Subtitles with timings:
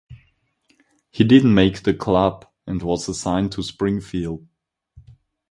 [1.11, 4.47] He did not make the club and was assigned to Springfield.